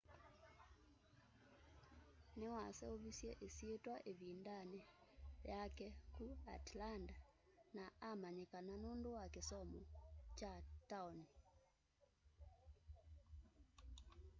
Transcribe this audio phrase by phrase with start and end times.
[2.37, 4.79] niwaseuvisye isyitwa ivindani
[5.51, 7.15] yake ku atlanta
[7.75, 9.81] na amanyikana nundu wa kisomo
[10.37, 10.53] kya
[10.89, 11.27] taoni